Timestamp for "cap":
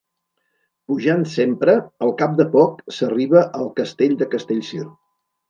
2.21-2.33